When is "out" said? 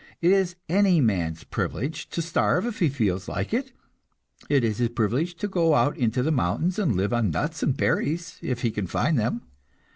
5.75-5.95